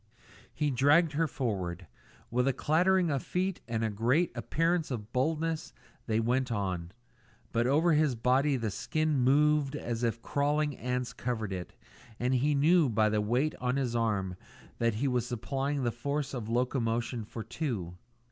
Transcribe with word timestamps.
He 0.51 0.71
dragged 0.71 1.11
her 1.11 1.27
forward. 1.27 1.85
With 2.31 2.47
a 2.47 2.53
clattering 2.53 3.11
of 3.11 3.21
feet 3.21 3.61
and 3.67 3.83
a 3.83 3.91
great 3.91 4.31
appearance 4.35 4.89
of 4.89 5.13
boldness 5.13 5.73
they 6.07 6.19
went 6.19 6.51
on, 6.51 6.91
but 7.51 7.67
over 7.67 7.93
his 7.93 8.15
body 8.15 8.57
the 8.57 8.71
skin 8.71 9.19
moved 9.19 9.75
as 9.75 10.01
if 10.01 10.23
crawling 10.23 10.75
ants 10.75 11.13
covered 11.13 11.53
it, 11.53 11.73
and 12.19 12.33
he 12.33 12.55
knew 12.55 12.89
by 12.89 13.09
the 13.09 13.21
weight 13.21 13.53
on 13.61 13.75
his 13.75 13.95
arm 13.95 14.35
that 14.79 14.95
he 14.95 15.07
was 15.07 15.27
supplying 15.27 15.83
the 15.83 15.91
force 15.91 16.33
of 16.33 16.49
locomotion 16.49 17.23
for 17.23 17.43
two. 17.43 17.93